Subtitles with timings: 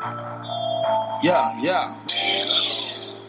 [0.00, 1.82] Yeah, yeah.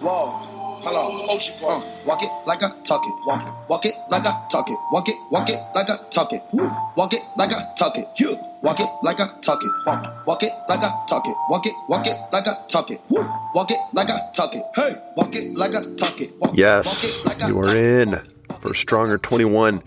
[0.01, 0.45] Whoa.
[0.81, 3.13] Hello, Ochi uh, Walk it like I talk it.
[3.25, 3.53] Walk it.
[3.69, 4.77] Walk it like I talk it.
[4.91, 5.15] Walk it.
[5.31, 6.41] Walk it like I talk it.
[6.53, 6.69] Woo.
[6.95, 8.05] Walk it like I talk it.
[8.19, 8.37] You.
[8.61, 9.71] Walk it like I talk it.
[9.87, 10.11] Walk it.
[10.27, 11.35] Walk it like I talk it.
[11.49, 11.73] Walk it.
[11.89, 12.99] Walk it like I talk it.
[13.09, 13.27] Woo.
[13.55, 14.63] Walk it like I talk it.
[14.75, 14.95] Hey.
[15.17, 16.31] Walk it like I talk it.
[16.39, 18.21] Walk yes, like you are in
[18.61, 19.81] for Stronger 21.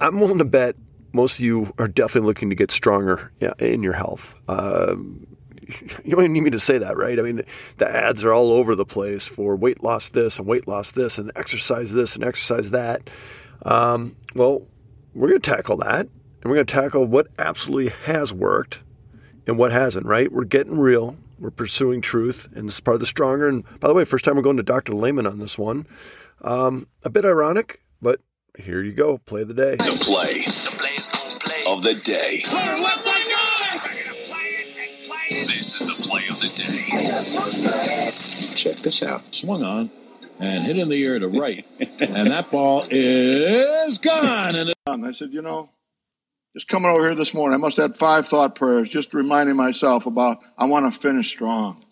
[0.00, 0.76] I'm willing to bet
[1.12, 4.36] most of you are definitely looking to get stronger in your health.
[4.46, 5.37] Um,
[6.04, 7.18] you don't even need me to say that, right?
[7.18, 7.42] I mean,
[7.76, 11.18] the ads are all over the place for weight loss this and weight loss this
[11.18, 13.08] and exercise this and exercise that.
[13.62, 14.66] Um, well,
[15.14, 18.82] we're going to tackle that and we're going to tackle what absolutely has worked
[19.46, 20.30] and what hasn't, right?
[20.30, 21.16] We're getting real.
[21.38, 23.48] We're pursuing truth, and this is part of the stronger.
[23.48, 24.94] And by the way, first time we're going to Dr.
[24.94, 25.86] Leman on this one.
[26.42, 28.20] Um, a bit ironic, but
[28.58, 29.18] here you go.
[29.18, 29.76] Play of the day.
[29.76, 33.07] The play, the play of the day.
[38.54, 39.34] Check this out.
[39.34, 39.90] Swung on
[40.40, 41.64] and hit in the air to right.
[41.78, 44.54] and that ball is gone.
[44.86, 45.70] And I said, you know,
[46.52, 49.56] just coming over here this morning, I must have had five thought prayers, just reminding
[49.56, 51.84] myself about I want to finish strong.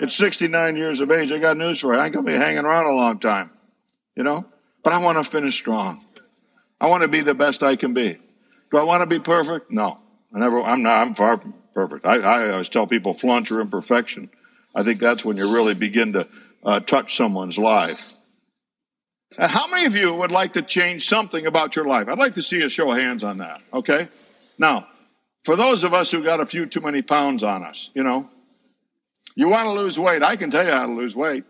[0.00, 2.00] At 69 years of age, I got news for you.
[2.00, 3.50] I ain't going to be hanging around a long time,
[4.16, 4.44] you know?
[4.82, 6.04] But I want to finish strong.
[6.80, 8.18] I want to be the best I can be.
[8.70, 9.70] Do I want to be perfect?
[9.70, 10.00] No.
[10.34, 12.06] I never, I'm not, I'm far from perfect.
[12.06, 14.30] I, I always tell people flaunt your imperfection.
[14.74, 16.28] I think that's when you really begin to
[16.64, 18.14] uh, touch someone's life.
[19.38, 22.08] How many of you would like to change something about your life?
[22.08, 24.08] I'd like to see a show of hands on that, okay?
[24.58, 24.86] Now,
[25.44, 28.28] for those of us who got a few too many pounds on us, you know,
[29.34, 30.22] you want to lose weight.
[30.22, 31.44] I can tell you how to lose weight.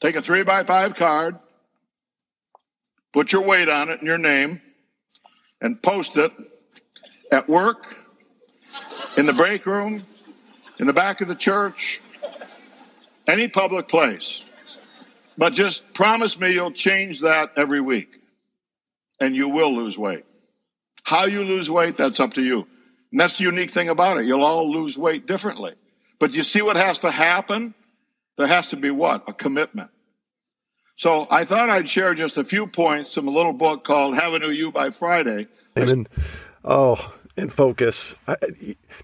[0.00, 1.38] Take a three by five card,
[3.12, 4.62] put your weight on it and your name,
[5.60, 6.32] and post it
[7.30, 7.98] at work,
[9.16, 10.04] in the break room,
[10.80, 12.00] in the back of the church,
[13.26, 14.42] any public place.
[15.36, 18.18] But just promise me you'll change that every week
[19.20, 20.24] and you will lose weight.
[21.04, 22.66] How you lose weight, that's up to you.
[23.12, 24.24] And that's the unique thing about it.
[24.24, 25.74] You'll all lose weight differently.
[26.18, 27.74] But you see what has to happen?
[28.38, 29.28] There has to be what?
[29.28, 29.90] A commitment.
[30.96, 34.32] So I thought I'd share just a few points from a little book called Have
[34.32, 35.46] a New You by Friday.
[35.78, 36.06] Amen.
[36.64, 38.14] Oh, and focus.
[38.26, 38.36] I,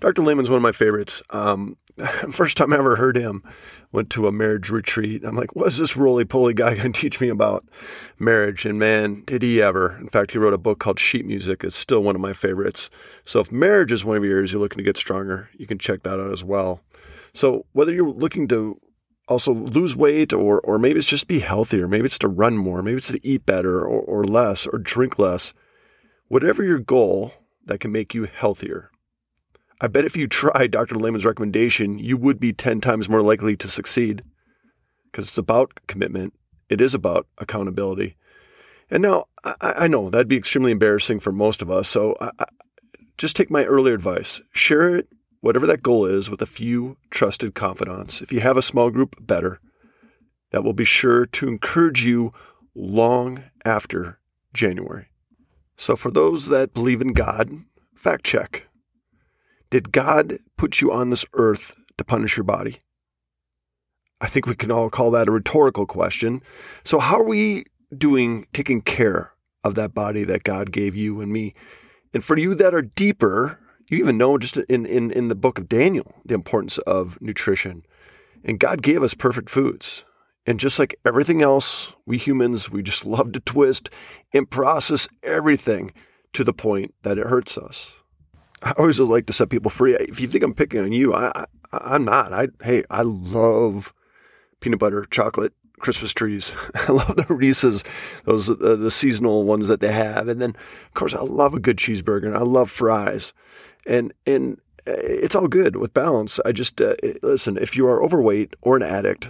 [0.00, 0.22] Dr.
[0.22, 1.22] Leman's one of my favorites.
[1.30, 1.76] Um,
[2.30, 3.42] first time I ever heard him,
[3.92, 5.24] went to a marriage retreat.
[5.24, 7.64] I'm like, what's this roly poly guy going to teach me about
[8.18, 8.66] marriage?
[8.66, 9.96] And man, did he ever.
[9.98, 11.64] In fact, he wrote a book called Sheet Music.
[11.64, 12.90] It's still one of my favorites.
[13.24, 16.02] So if marriage is one of yours, you're looking to get stronger, you can check
[16.02, 16.82] that out as well.
[17.32, 18.80] So whether you're looking to
[19.28, 22.82] also lose weight or, or maybe it's just be healthier, maybe it's to run more,
[22.82, 25.52] maybe it's to eat better or, or less or drink less,
[26.28, 27.32] whatever your goal,
[27.66, 28.90] that can make you healthier.
[29.80, 30.94] I bet if you tried Dr.
[30.94, 34.22] Leman's recommendation, you would be 10 times more likely to succeed
[35.10, 36.34] because it's about commitment,
[36.68, 38.16] it is about accountability.
[38.90, 41.88] And now I, I, know that'd be extremely embarrassing for most of us.
[41.88, 42.44] So I, I,
[43.18, 45.08] just take my earlier advice share it,
[45.40, 48.20] whatever that goal is, with a few trusted confidants.
[48.20, 49.60] If you have a small group, better.
[50.52, 52.32] That will be sure to encourage you
[52.74, 54.18] long after
[54.52, 55.08] January.
[55.76, 57.50] So, for those that believe in God,
[57.94, 58.68] fact check.
[59.70, 62.78] Did God put you on this earth to punish your body?
[64.20, 66.42] I think we can all call that a rhetorical question.
[66.84, 67.64] So, how are we
[67.96, 69.32] doing taking care
[69.64, 71.54] of that body that God gave you and me?
[72.14, 73.60] And for you that are deeper,
[73.90, 77.82] you even know just in, in, in the book of Daniel the importance of nutrition.
[78.42, 80.04] And God gave us perfect foods.
[80.46, 83.90] And just like everything else, we humans, we just love to twist
[84.32, 85.92] and process everything
[86.32, 87.92] to the point that it hurts us.
[88.62, 89.94] I always like to set people free.
[89.94, 92.32] If you think I'm picking on you, I, I am not.
[92.32, 93.92] I hey, I love
[94.60, 96.54] peanut butter, chocolate, Christmas trees.
[96.74, 97.84] I love the Reese's,
[98.24, 101.60] those uh, the seasonal ones that they have, and then of course I love a
[101.60, 103.34] good cheeseburger and I love fries,
[103.86, 106.40] and and uh, it's all good with balance.
[106.44, 107.58] I just uh, listen.
[107.58, 109.28] If you are overweight or an addict,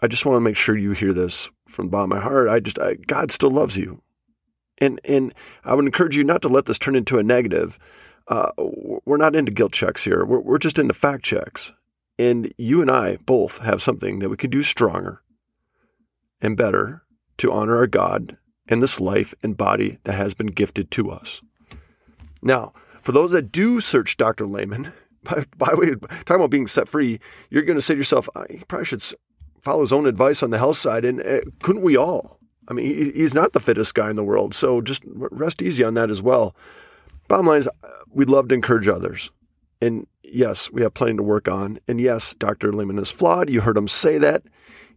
[0.00, 2.48] I just want to make sure you hear this from the bottom of my heart.
[2.48, 4.00] I just, I, God still loves you.
[4.78, 5.34] And, and
[5.64, 7.78] I would encourage you not to let this turn into a negative.
[8.28, 8.50] Uh,
[9.04, 10.24] we're not into guilt checks here.
[10.24, 11.72] We're, we're just into fact checks.
[12.18, 15.22] And you and I both have something that we can do stronger
[16.40, 17.02] and better
[17.38, 21.42] to honor our God and this life and body that has been gifted to us.
[22.42, 22.72] Now,
[23.02, 24.46] for those that do search Dr.
[24.46, 24.92] Leman,
[25.24, 27.18] by, by way of talking about being set free,
[27.50, 29.02] you're going to say to yourself, I probably should
[29.68, 31.04] follow his own advice on the health side.
[31.04, 32.40] And uh, couldn't we all?
[32.68, 34.54] I mean, he, he's not the fittest guy in the world.
[34.54, 36.56] So just rest easy on that as well.
[37.28, 37.68] Bottom line is,
[38.10, 39.30] we'd love to encourage others.
[39.82, 41.80] And yes, we have plenty to work on.
[41.86, 42.72] And yes, Dr.
[42.72, 43.50] Leman is flawed.
[43.50, 44.42] You heard him say that.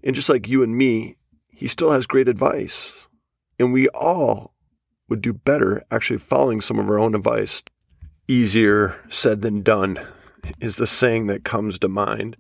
[0.06, 1.18] And just like you and me,
[1.50, 3.10] he still has great advice.
[3.60, 4.54] And we all
[5.10, 7.62] would do better actually following some of our own advice.
[8.30, 10.00] Easier said than done
[10.62, 12.38] is the saying that comes to mind.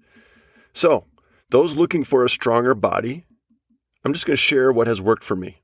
[0.73, 1.05] So,
[1.51, 3.25] those looking for a stronger body,
[4.03, 5.61] I'm just going to share what has worked for me.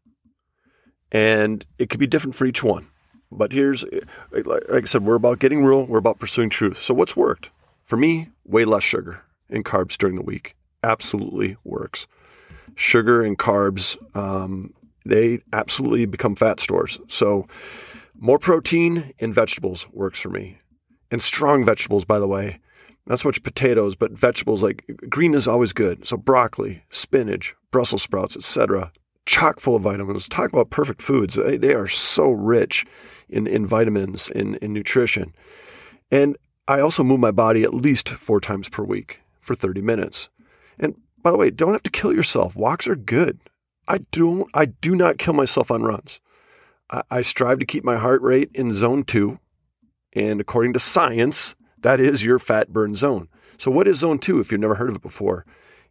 [1.11, 2.87] And it could be different for each one.
[3.31, 3.83] But here's,
[4.31, 6.81] like I said, we're about getting real, we're about pursuing truth.
[6.81, 7.51] So, what's worked?
[7.83, 10.55] For me, way less sugar and carbs during the week.
[10.83, 12.07] Absolutely works.
[12.75, 14.73] Sugar and carbs, um,
[15.05, 16.99] they absolutely become fat stores.
[17.07, 17.47] So,
[18.15, 20.59] more protein in vegetables works for me.
[21.11, 22.59] And strong vegetables, by the way.
[23.05, 26.05] Not so much potatoes, but vegetables like green is always good.
[26.05, 28.91] So broccoli, spinach, Brussels sprouts, etc.
[29.25, 30.27] Chock full of vitamins.
[30.27, 31.35] Talk about perfect foods.
[31.35, 32.85] They, are so rich
[33.29, 35.33] in, in vitamins, in, in nutrition.
[36.11, 36.37] And
[36.67, 40.27] I also move my body at least four times per week for 30 minutes.
[40.77, 42.55] And by the way, don't have to kill yourself.
[42.57, 43.39] Walks are good.
[43.87, 46.19] I don't I do not kill myself on runs.
[46.89, 49.39] I, I strive to keep my heart rate in zone two.
[50.17, 53.29] And according to science, that is your fat burn zone.
[53.59, 55.45] So what is zone two if you've never heard of it before?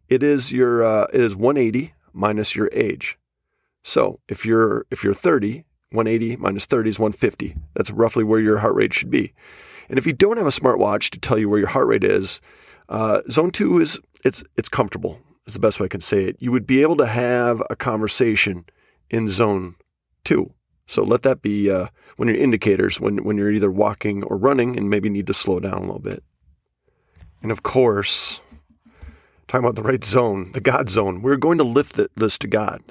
[0.09, 3.17] It is your uh, it is 180 minus your age.
[3.85, 7.55] So if you're if you're 30, 180 minus 30 is 150.
[7.73, 9.33] That's roughly where your heart rate should be.
[9.87, 12.41] And if you don't have a smartwatch to tell you where your heart rate is,
[12.89, 15.21] uh, zone two is it's it's comfortable.
[15.45, 16.41] Is the best way I can say it.
[16.41, 18.65] You would be able to have a conversation
[19.09, 19.75] in zone
[20.25, 20.51] two.
[20.87, 24.77] So let that be uh, one your indicators when when you're either walking or running
[24.77, 26.23] and maybe need to slow down a little bit.
[27.43, 28.41] And of course,
[29.47, 32.81] talking about the right zone, the God zone, we're going to lift this to God.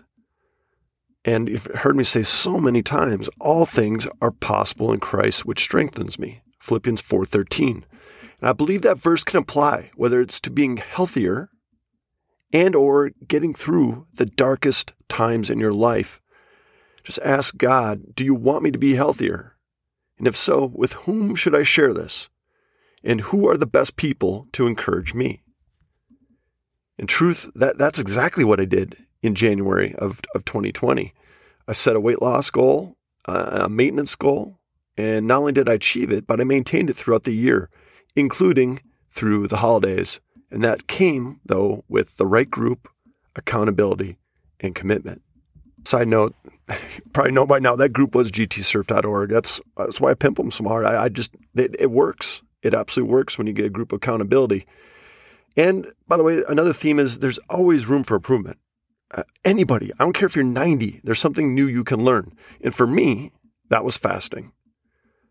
[1.25, 5.60] And you've heard me say so many times, all things are possible in Christ, which
[5.60, 6.43] strengthens me.
[6.60, 7.84] Philippians 4:13.
[8.40, 11.48] And I believe that verse can apply whether it's to being healthier
[12.52, 16.20] and or getting through the darkest times in your life.
[17.06, 19.55] Just ask God, do you want me to be healthier?
[20.19, 22.29] And if so, with whom should I share this?
[23.05, 25.44] And who are the best people to encourage me?
[26.99, 31.14] In truth, that, that's exactly what I did in January of, of 2020.
[31.69, 34.58] I set a weight loss goal, a maintenance goal,
[34.97, 37.70] and not only did I achieve it, but I maintained it throughout the year,
[38.17, 38.81] including
[39.11, 40.19] through the holidays.
[40.50, 42.88] And that came, though, with the right group,
[43.37, 44.17] accountability,
[44.58, 45.23] and commitment.
[45.86, 46.34] Side note,
[47.12, 49.30] probably know by now that group was gtsurf.org.
[49.30, 50.84] That's that's why I pimp them so hard.
[50.84, 52.42] I, I just it, it works.
[52.62, 54.66] It absolutely works when you get a group accountability.
[55.56, 58.58] And by the way, another theme is there's always room for improvement.
[59.14, 62.32] Uh, anybody, I don't care if you're 90, there's something new you can learn.
[62.60, 63.30] And for me,
[63.70, 64.50] that was fasting.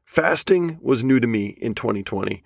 [0.05, 2.41] Fasting was new to me in 2020.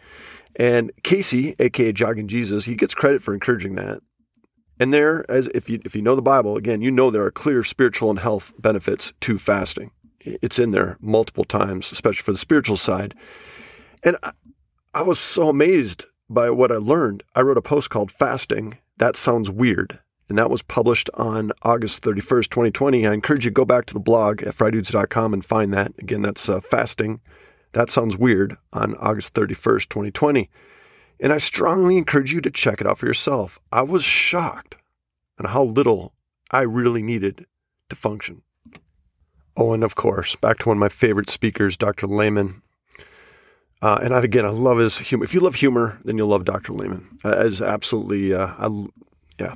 [0.56, 4.02] And Casey, aka Jogging Jesus, he gets credit for encouraging that.
[4.80, 7.32] And there, as if you if you know the Bible, again, you know there are
[7.32, 9.92] clear spiritual and health benefits to fasting.
[10.22, 13.14] It's in there multiple times, especially for the spiritual side.
[14.04, 14.32] And I,
[14.94, 17.24] I was so amazed by what I learned.
[17.36, 18.78] I wrote a post called Fasting.
[18.98, 20.00] That sounds weird.
[20.30, 23.08] And that was published on August 31st, 2020.
[23.08, 25.94] I encourage you to go back to the blog at fridudes.com and find that.
[25.98, 27.20] Again, that's uh, Fasting.
[27.74, 30.50] That sounds weird on August 31st, 2020.
[31.20, 33.60] And I strongly encourage you to check it out for yourself.
[33.72, 34.78] I was shocked
[35.38, 36.14] on how little
[36.52, 37.46] I really needed
[37.90, 38.42] to function.
[39.58, 42.08] Oh, and of course, back to one of my favorite speakers, Dr.
[42.08, 42.62] Leman.
[43.82, 45.24] Uh, and I, again, I love his humor.
[45.24, 46.74] If you love humor, then you'll love Dr.
[46.74, 47.20] Leman.
[47.24, 48.86] Uh, as absolutely, uh, I,
[49.40, 49.54] yeah.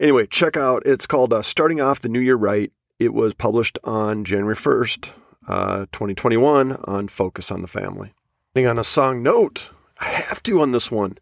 [0.00, 0.82] Anyway, check out.
[0.86, 5.10] It's called uh, "Starting Off the New Year Right." It was published on January first,
[5.48, 8.12] uh, 2021, on Focus on the Family.
[8.54, 9.70] And on a song note,
[10.02, 11.16] I have to on this one.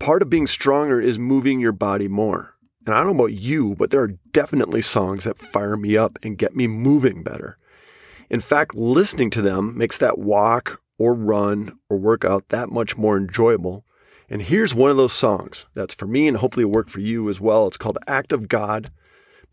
[0.00, 2.54] Part of being stronger is moving your body more.
[2.84, 6.18] And I don't know about you, but there are definitely songs that fire me up
[6.24, 7.56] and get me moving better.
[8.28, 13.16] In fact, listening to them makes that walk or run or workout that much more
[13.16, 13.84] enjoyable.
[14.28, 17.28] And here's one of those songs that's for me and hopefully will work for you
[17.28, 17.68] as well.
[17.68, 18.90] It's called Act of God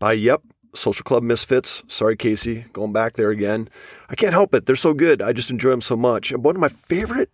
[0.00, 0.42] by, yep,
[0.74, 1.84] Social Club Misfits.
[1.86, 3.68] Sorry, Casey, going back there again.
[4.08, 4.66] I can't help it.
[4.66, 5.22] They're so good.
[5.22, 6.32] I just enjoy them so much.
[6.32, 7.30] And one of my favorite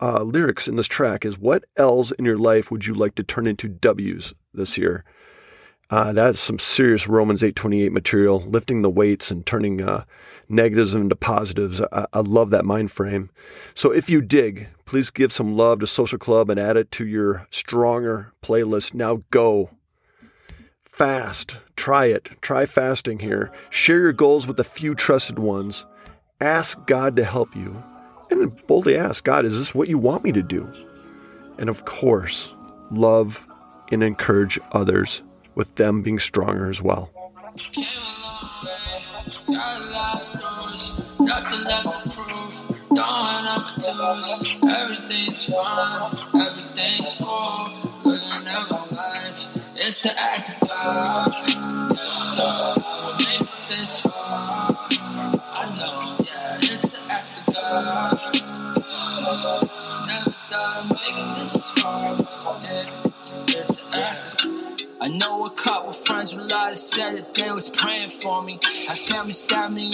[0.00, 3.22] uh, lyrics in this track is What L's in your life would you like to
[3.22, 5.04] turn into W's this year?
[5.90, 10.04] Uh, that's some serious Romans 8:28 material, lifting the weights and turning uh,
[10.48, 11.80] negatives into positives.
[11.92, 13.28] I, I, love that mind frame.
[13.74, 17.06] So if you dig, please give some love to Social Club and add it to
[17.06, 18.94] your stronger playlist.
[18.94, 19.70] Now go
[20.84, 21.56] fast.
[21.74, 22.30] Try it.
[22.40, 23.50] Try fasting here.
[23.68, 25.86] Share your goals with a few trusted ones.
[26.40, 27.82] Ask God to help you
[28.30, 30.70] and boldly ask God, is this what you want me to do?
[31.58, 32.52] And of course,
[32.90, 33.46] love
[33.92, 35.22] and encourage others
[35.54, 37.10] with them being stronger as well.
[44.62, 47.68] Everything's fine, everything's cool.
[48.90, 49.46] Life,
[49.76, 50.12] it's an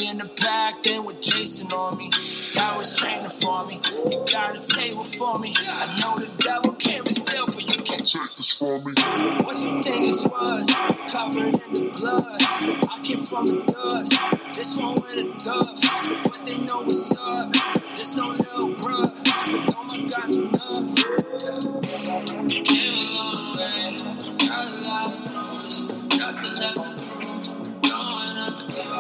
[0.05, 2.11] in the back, they were Jason on me.
[2.55, 3.81] God was training for me.
[4.09, 5.55] He got a table for me.
[5.57, 8.93] I know the devil came and steal, but you can't take this from me.
[9.45, 10.69] What you think this was?
[11.13, 12.41] Covered in the blood.
[12.93, 14.13] I came from the dust.
[14.57, 15.81] This one with a dove.
[16.29, 17.53] But they know what's up.
[17.97, 19.13] There's no little bruh.
[19.73, 21.86] Oh my God's enough.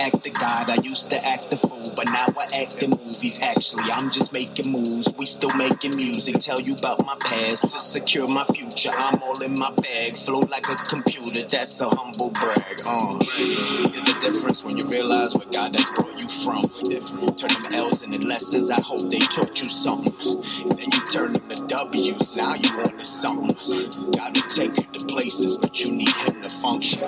[0.00, 0.70] act of God.
[0.70, 3.40] I used to act a fool, but now I act in movies.
[3.42, 5.12] Actually, I'm just making moves.
[5.18, 6.40] We still making music.
[6.40, 8.90] Tell you about my past to secure my future.
[8.96, 10.16] I'm all in my bag.
[10.16, 11.44] Flow like a computer.
[11.44, 12.80] That's a humble brag.
[12.88, 13.18] Uh,
[13.92, 16.64] there's a difference when you realize where God has brought you from.
[17.36, 18.70] Turn them L's into lessons.
[18.70, 20.40] I hope they taught you something.
[20.64, 22.36] And then you turn them to W's.
[22.36, 24.12] Now you on to something.
[24.16, 27.04] God will take you to places, but you need Him to function.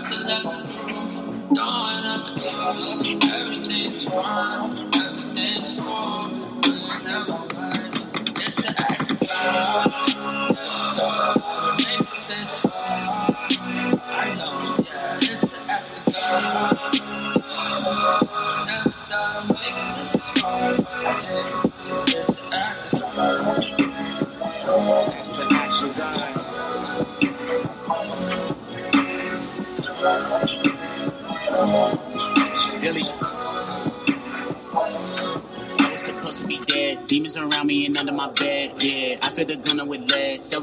[0.00, 1.12] Nothing left to prove.
[1.54, 3.00] Throwing up my toes,
[3.32, 6.20] everything's fine, everything's cool.
[6.60, 7.34] Living out my
[7.70, 7.96] life,
[8.36, 9.18] it's an act of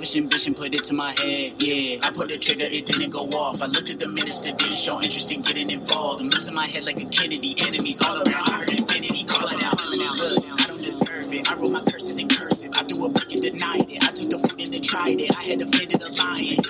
[0.05, 1.49] Selfish ambition put it to my head.
[1.57, 3.57] Yeah, I put the trigger, it didn't go off.
[3.63, 6.21] I looked at the minister, didn't show interest in getting involved.
[6.21, 7.57] I'm losing my head like a Kennedy.
[7.65, 8.45] Enemies all around.
[8.45, 9.73] I heard infinity calling out.
[9.73, 11.49] Look, I don't deserve it.
[11.49, 12.69] I wrote my curses in cursive.
[12.77, 14.05] I threw a brick and denied it.
[14.05, 15.33] I took the fruit and then tried it.
[15.33, 16.64] I had offended a lion.